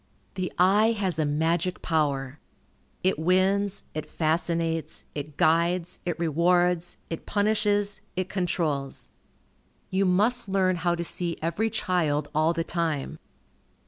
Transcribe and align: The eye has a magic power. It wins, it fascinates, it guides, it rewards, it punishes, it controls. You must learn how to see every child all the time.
The 0.33 0.51
eye 0.57 0.93
has 0.93 1.19
a 1.19 1.25
magic 1.25 1.83
power. 1.83 2.39
It 3.03 3.19
wins, 3.19 3.83
it 3.93 4.09
fascinates, 4.09 5.05
it 5.13 5.37
guides, 5.37 5.99
it 6.05 6.17
rewards, 6.17 6.97
it 7.11 7.27
punishes, 7.27 8.01
it 8.15 8.27
controls. 8.27 9.09
You 9.91 10.05
must 10.07 10.49
learn 10.49 10.77
how 10.77 10.95
to 10.95 11.03
see 11.03 11.37
every 11.39 11.69
child 11.69 12.29
all 12.33 12.51
the 12.51 12.63
time. 12.63 13.19